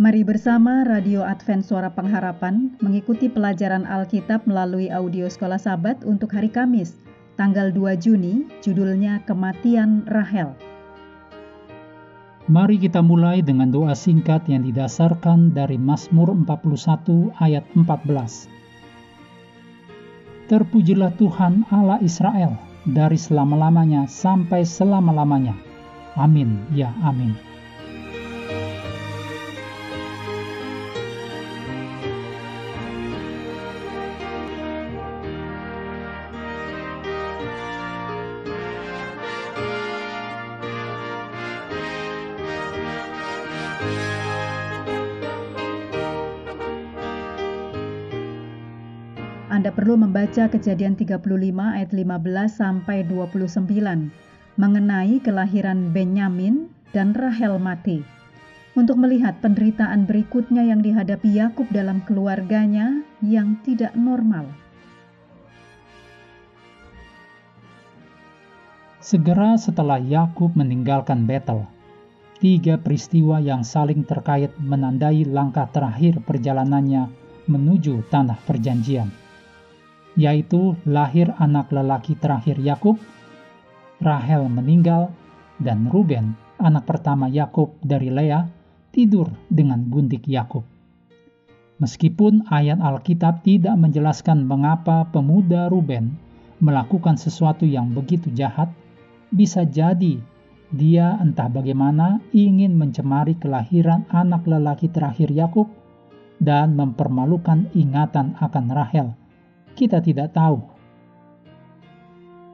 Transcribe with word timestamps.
Mari 0.00 0.24
bersama 0.24 0.80
Radio 0.88 1.20
Advent 1.20 1.60
Suara 1.60 1.92
Pengharapan 1.92 2.72
mengikuti 2.80 3.28
pelajaran 3.28 3.84
Alkitab 3.84 4.48
melalui 4.48 4.88
audio 4.88 5.28
Sekolah 5.28 5.60
Sabat 5.60 6.00
untuk 6.08 6.32
hari 6.32 6.48
Kamis, 6.48 6.96
tanggal 7.36 7.68
2 7.68 8.00
Juni, 8.00 8.48
judulnya 8.64 9.20
Kematian 9.28 10.08
Rahel. 10.08 10.56
Mari 12.48 12.80
kita 12.80 13.04
mulai 13.04 13.44
dengan 13.44 13.68
doa 13.68 13.92
singkat 13.92 14.48
yang 14.48 14.64
didasarkan 14.64 15.52
dari 15.52 15.76
Mazmur 15.76 16.32
41 16.32 17.36
ayat 17.36 17.68
14. 17.76 18.48
Terpujilah 20.48 21.12
Tuhan 21.20 21.68
Allah 21.68 22.00
Israel 22.00 22.56
dari 22.88 23.20
selama-lamanya 23.20 24.08
sampai 24.08 24.64
selama-lamanya. 24.64 25.52
Amin 26.16 26.64
ya 26.72 26.88
amin. 27.04 27.50
Anda 49.50 49.74
perlu 49.74 49.98
membaca 49.98 50.46
kejadian 50.46 50.94
35 50.94 51.26
ayat 51.58 51.90
15 51.90 52.06
sampai 52.54 53.02
29 53.02 53.66
mengenai 54.54 55.18
kelahiran 55.18 55.90
Benyamin 55.90 56.70
dan 56.94 57.10
Rahel 57.18 57.58
mati. 57.58 58.06
Untuk 58.78 58.94
melihat 59.02 59.42
penderitaan 59.42 60.06
berikutnya 60.06 60.62
yang 60.62 60.86
dihadapi 60.86 61.34
Yakub 61.34 61.66
dalam 61.74 61.98
keluarganya 62.06 63.02
yang 63.18 63.58
tidak 63.66 63.90
normal. 63.98 64.46
Segera 69.02 69.58
setelah 69.58 69.98
Yakub 69.98 70.54
meninggalkan 70.54 71.26
Betel, 71.26 71.66
tiga 72.38 72.78
peristiwa 72.78 73.42
yang 73.42 73.66
saling 73.66 74.06
terkait 74.06 74.54
menandai 74.62 75.26
langkah 75.26 75.66
terakhir 75.74 76.22
perjalanannya 76.22 77.10
menuju 77.50 78.06
tanah 78.14 78.38
perjanjian 78.46 79.10
yaitu 80.18 80.74
lahir 80.86 81.30
anak 81.38 81.70
lelaki 81.70 82.18
terakhir 82.18 82.58
Yakub, 82.58 82.98
Rahel 84.00 84.48
meninggal, 84.48 85.12
dan 85.60 85.86
Ruben, 85.92 86.34
anak 86.56 86.88
pertama 86.88 87.28
Yakub 87.28 87.76
dari 87.84 88.08
Lea, 88.08 88.48
tidur 88.90 89.28
dengan 89.52 89.86
gundik 89.86 90.24
Yakub. 90.24 90.64
Meskipun 91.80 92.48
ayat 92.48 92.80
Alkitab 92.80 93.44
tidak 93.44 93.76
menjelaskan 93.76 94.44
mengapa 94.44 95.08
pemuda 95.08 95.68
Ruben 95.68 96.16
melakukan 96.60 97.16
sesuatu 97.16 97.64
yang 97.64 97.92
begitu 97.96 98.28
jahat, 98.32 98.68
bisa 99.32 99.64
jadi 99.64 100.20
dia 100.70 101.16
entah 101.18 101.48
bagaimana 101.48 102.20
ingin 102.30 102.76
mencemari 102.76 103.34
kelahiran 103.40 104.04
anak 104.12 104.44
lelaki 104.44 104.92
terakhir 104.92 105.32
Yakub 105.32 105.72
dan 106.40 106.76
mempermalukan 106.76 107.68
ingatan 107.72 108.36
akan 108.38 108.66
Rahel 108.70 109.19
kita 109.80 110.04
tidak 110.04 110.36
tahu. 110.36 110.60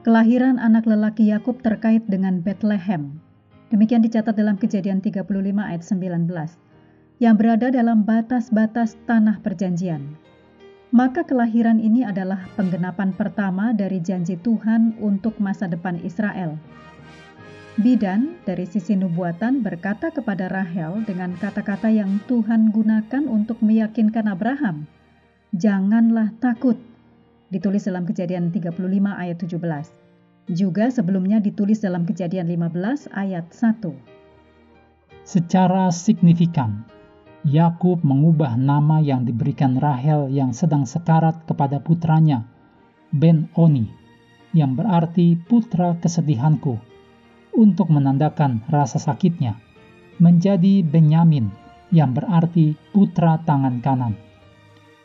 Kelahiran 0.00 0.56
anak 0.56 0.88
lelaki 0.88 1.28
Yakub 1.28 1.60
terkait 1.60 2.08
dengan 2.08 2.40
Bethlehem. 2.40 3.20
Demikian 3.68 4.00
dicatat 4.00 4.32
dalam 4.32 4.56
Kejadian 4.56 5.04
35 5.04 5.28
ayat 5.60 5.84
19 5.84 6.24
yang 7.20 7.36
berada 7.36 7.68
dalam 7.68 8.08
batas-batas 8.08 8.96
tanah 9.04 9.44
perjanjian. 9.44 10.16
Maka 10.90 11.22
kelahiran 11.22 11.78
ini 11.78 12.02
adalah 12.02 12.48
penggenapan 12.56 13.14
pertama 13.14 13.76
dari 13.76 14.00
janji 14.00 14.40
Tuhan 14.40 14.96
untuk 14.98 15.36
masa 15.36 15.68
depan 15.68 16.00
Israel. 16.00 16.56
Bidan 17.78 18.40
dari 18.42 18.66
sisi 18.66 18.98
nubuatan 18.98 19.62
berkata 19.62 20.10
kepada 20.10 20.50
Rahel 20.50 21.06
dengan 21.06 21.36
kata-kata 21.38 21.92
yang 21.92 22.18
Tuhan 22.26 22.74
gunakan 22.74 23.24
untuk 23.30 23.62
meyakinkan 23.62 24.26
Abraham, 24.26 24.90
"Janganlah 25.54 26.34
takut, 26.42 26.89
ditulis 27.50 27.82
dalam 27.82 28.06
kejadian 28.06 28.54
35 28.54 28.78
ayat 29.10 29.36
17. 29.42 29.60
Juga 30.50 30.90
sebelumnya 30.90 31.42
ditulis 31.42 31.82
dalam 31.82 32.06
kejadian 32.06 32.46
15 32.46 33.10
ayat 33.10 33.50
1. 33.50 33.90
Secara 35.26 35.90
signifikan, 35.90 36.86
Yakub 37.46 38.02
mengubah 38.06 38.54
nama 38.54 39.02
yang 39.02 39.26
diberikan 39.26 39.78
Rahel 39.78 40.30
yang 40.30 40.54
sedang 40.54 40.86
sekarat 40.86 41.46
kepada 41.46 41.82
putranya, 41.82 42.46
Ben 43.10 43.50
Oni, 43.58 43.90
yang 44.54 44.78
berarti 44.78 45.38
putra 45.46 45.98
kesedihanku, 45.98 46.78
untuk 47.54 47.90
menandakan 47.90 48.62
rasa 48.70 49.02
sakitnya, 49.02 49.58
menjadi 50.22 50.86
Benyamin, 50.86 51.50
yang 51.90 52.14
berarti 52.14 52.78
putra 52.94 53.42
tangan 53.42 53.82
kanan 53.82 54.29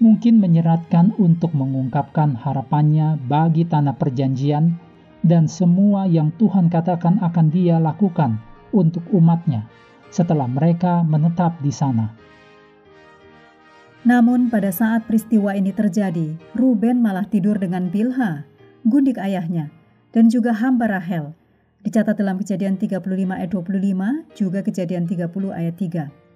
mungkin 0.00 0.40
menyeratkan 0.40 1.12
untuk 1.20 1.52
mengungkapkan 1.52 2.32
harapannya 2.34 3.20
bagi 3.28 3.68
tanah 3.68 3.94
perjanjian 4.00 4.80
dan 5.20 5.44
semua 5.44 6.08
yang 6.08 6.32
Tuhan 6.40 6.72
katakan 6.72 7.20
akan 7.20 7.46
dia 7.52 7.76
lakukan 7.76 8.40
untuk 8.72 9.04
umatnya 9.12 9.68
setelah 10.08 10.48
mereka 10.48 11.04
menetap 11.04 11.60
di 11.60 11.70
sana. 11.70 12.10
Namun 14.00 14.48
pada 14.48 14.72
saat 14.72 15.04
peristiwa 15.04 15.52
ini 15.52 15.76
terjadi, 15.76 16.32
Ruben 16.56 17.04
malah 17.04 17.28
tidur 17.28 17.60
dengan 17.60 17.92
Bilha, 17.92 18.48
gundik 18.88 19.20
ayahnya, 19.20 19.68
dan 20.16 20.32
juga 20.32 20.56
hamba 20.56 20.88
Rahel. 20.88 21.36
Dicatat 21.84 22.16
dalam 22.16 22.40
kejadian 22.40 22.80
35 22.80 23.04
ayat 23.36 23.52
25, 23.52 24.24
juga 24.32 24.64
kejadian 24.64 25.04
30 25.04 25.52
ayat 25.52 25.76
3. 25.76 26.29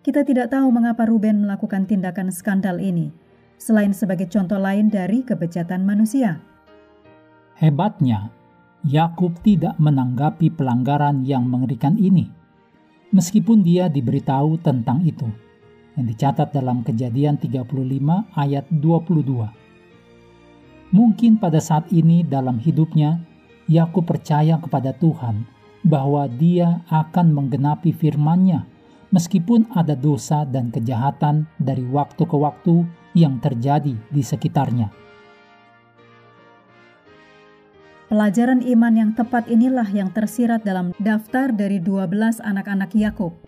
Kita 0.00 0.24
tidak 0.24 0.48
tahu 0.48 0.72
mengapa 0.72 1.04
Ruben 1.04 1.44
melakukan 1.44 1.84
tindakan 1.84 2.32
skandal 2.32 2.80
ini, 2.80 3.12
selain 3.60 3.92
sebagai 3.92 4.32
contoh 4.32 4.56
lain 4.56 4.88
dari 4.88 5.20
kebejatan 5.20 5.84
manusia. 5.84 6.40
Hebatnya, 7.60 8.32
Yakub 8.80 9.36
tidak 9.44 9.76
menanggapi 9.76 10.56
pelanggaran 10.56 11.28
yang 11.28 11.44
mengerikan 11.44 12.00
ini, 12.00 12.32
meskipun 13.12 13.60
dia 13.60 13.92
diberitahu 13.92 14.64
tentang 14.64 15.04
itu, 15.04 15.28
yang 16.00 16.08
dicatat 16.08 16.48
dalam 16.48 16.80
kejadian 16.80 17.36
35 17.36 17.60
ayat 18.40 18.64
22. 18.72 20.96
Mungkin 20.96 21.36
pada 21.36 21.60
saat 21.60 21.92
ini 21.92 22.24
dalam 22.24 22.56
hidupnya, 22.56 23.20
Yakub 23.68 24.08
percaya 24.08 24.56
kepada 24.56 24.96
Tuhan 24.96 25.44
bahwa 25.84 26.24
dia 26.24 26.80
akan 26.88 27.36
menggenapi 27.36 27.92
firman-Nya 27.92 28.79
meskipun 29.10 29.70
ada 29.74 29.94
dosa 29.98 30.46
dan 30.46 30.70
kejahatan 30.70 31.46
dari 31.58 31.82
waktu 31.86 32.22
ke 32.26 32.36
waktu 32.38 32.86
yang 33.14 33.42
terjadi 33.42 33.94
di 34.10 34.22
sekitarnya. 34.22 34.90
Pelajaran 38.10 38.66
iman 38.66 38.94
yang 38.98 39.10
tepat 39.14 39.46
inilah 39.46 39.86
yang 39.86 40.10
tersirat 40.10 40.66
dalam 40.66 40.90
daftar 40.98 41.54
dari 41.54 41.78
12 41.78 42.42
anak-anak 42.42 42.90
Yakub 42.98 43.38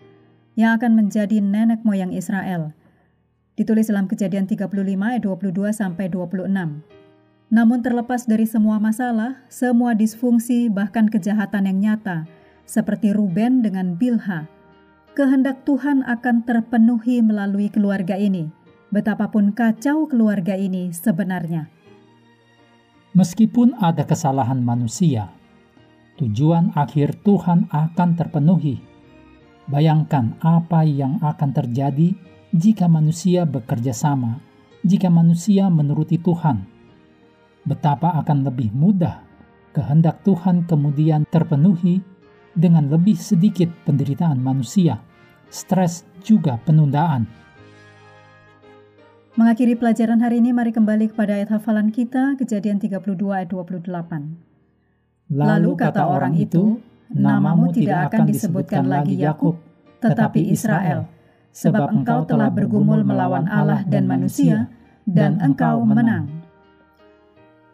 yang 0.55 0.79
akan 0.79 0.95
menjadi 0.95 1.43
nenek 1.43 1.83
moyang 1.83 2.15
Israel. 2.15 2.71
Ditulis 3.59 3.91
dalam 3.91 4.07
Kejadian 4.07 4.47
35 4.47 4.71
ayat 5.03 5.21
22 5.27 5.75
sampai 5.75 6.07
26. 6.07 6.47
Namun 7.53 7.79
terlepas 7.85 8.23
dari 8.25 8.47
semua 8.47 8.79
masalah, 8.79 9.43
semua 9.51 9.93
disfungsi 9.93 10.71
bahkan 10.71 11.11
kejahatan 11.11 11.69
yang 11.69 11.79
nyata, 11.83 12.25
seperti 12.63 13.11
Ruben 13.13 13.61
dengan 13.61 13.99
Bilha, 13.99 14.49
kehendak 15.13 15.61
Tuhan 15.63 16.01
akan 16.01 16.41
terpenuhi 16.41 17.21
melalui 17.21 17.69
keluarga 17.69 18.17
ini, 18.17 18.49
betapapun 18.89 19.53
kacau 19.53 20.09
keluarga 20.09 20.57
ini 20.57 20.89
sebenarnya. 20.89 21.69
Meskipun 23.13 23.77
ada 23.77 24.09
kesalahan 24.09 24.57
manusia, 24.65 25.29
tujuan 26.17 26.73
akhir 26.73 27.21
Tuhan 27.21 27.69
akan 27.69 28.09
terpenuhi. 28.17 28.81
Bayangkan 29.69 30.33
apa 30.41 30.81
yang 30.81 31.21
akan 31.21 31.49
terjadi 31.53 32.17
jika 32.49 32.89
manusia 32.89 33.45
bekerja 33.45 33.93
sama, 33.93 34.41
jika 34.81 35.13
manusia 35.13 35.69
menuruti 35.69 36.17
Tuhan. 36.17 36.65
Betapa 37.63 38.17
akan 38.17 38.49
lebih 38.49 38.73
mudah 38.75 39.23
kehendak 39.71 40.25
Tuhan 40.27 40.67
kemudian 40.67 41.23
terpenuhi 41.29 42.03
dengan 42.53 42.89
lebih 42.89 43.17
sedikit 43.17 43.69
penderitaan 43.85 44.37
manusia, 44.37 45.01
stres 45.49 46.05
juga 46.21 46.61
penundaan. 46.61 47.25
Mengakhiri 49.33 49.73
pelajaran 49.73 50.21
hari 50.21 50.45
ini, 50.45 50.53
mari 50.53 50.69
kembali 50.69 51.09
kepada 51.09 51.41
ayat 51.41 51.57
hafalan 51.57 51.89
kita, 51.89 52.37
kejadian 52.37 52.77
32 52.77 53.33
ayat 53.33 53.49
28. 53.49 55.33
Lalu 55.33 55.71
kata 55.73 56.05
orang 56.05 56.37
itu, 56.37 56.77
namamu 57.09 57.73
tidak 57.73 58.13
akan 58.13 58.29
disebutkan 58.29 58.85
lagi 58.85 59.17
Yakub, 59.17 59.57
tetapi 60.05 60.53
Israel, 60.53 61.09
sebab 61.49 61.89
engkau 61.89 62.29
telah 62.29 62.53
bergumul 62.53 63.01
melawan 63.01 63.49
Allah 63.49 63.81
dan 63.89 64.05
manusia, 64.05 64.69
dan 65.09 65.41
engkau 65.41 65.81
menang. 65.81 66.29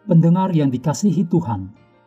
Pendengar 0.08 0.56
yang 0.56 0.72
dikasihi 0.72 1.28
Tuhan, 1.28 1.76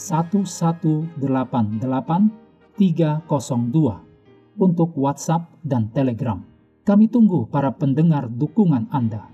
1188 0.00 1.20
302 2.80 4.56
untuk 4.56 4.96
WhatsApp 4.96 5.52
dan 5.60 5.92
Telegram. 5.92 6.40
Kami 6.88 7.12
tunggu 7.12 7.44
para 7.44 7.68
pendengar 7.76 8.32
dukungan 8.32 8.88
Anda. 8.88 9.28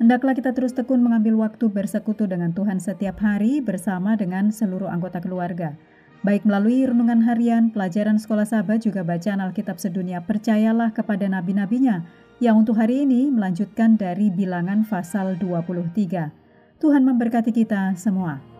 Hendaklah 0.00 0.34
kita 0.34 0.50
terus 0.56 0.72
tekun 0.74 1.04
mengambil 1.04 1.38
waktu 1.38 1.68
bersekutu 1.70 2.26
dengan 2.26 2.50
Tuhan 2.50 2.80
setiap 2.80 3.22
hari 3.22 3.60
bersama 3.60 4.16
dengan 4.16 4.50
seluruh 4.50 4.88
anggota 4.90 5.22
keluarga. 5.22 5.78
Baik 6.26 6.42
melalui 6.42 6.82
renungan 6.86 7.22
harian, 7.22 7.70
pelajaran 7.70 8.18
sekolah 8.18 8.46
sahabat, 8.46 8.82
juga 8.82 9.06
bacaan 9.06 9.38
Alkitab 9.42 9.78
sedunia, 9.78 10.22
percayalah 10.22 10.90
kepada 10.90 11.30
nabi-nabinya 11.30 12.02
yang 12.42 12.58
untuk 12.62 12.78
hari 12.78 13.06
ini 13.06 13.30
melanjutkan 13.30 13.94
dari 13.94 14.30
bilangan 14.30 14.82
pasal 14.82 15.38
23. 15.38 16.34
Tuhan 16.82 17.02
memberkati 17.06 17.54
kita 17.54 17.94
semua. 17.94 18.51